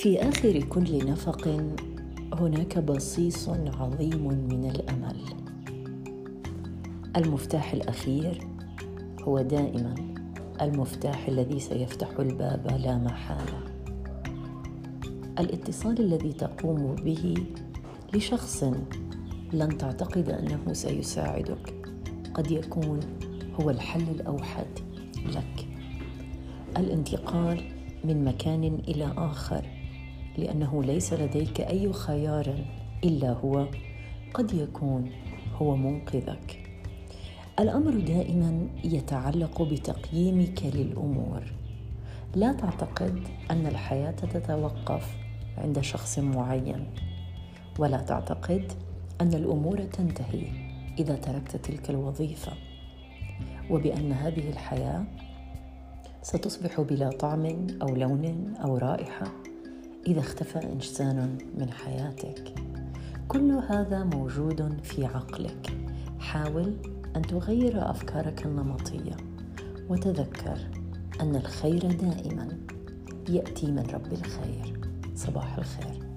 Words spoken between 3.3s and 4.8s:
عظيم من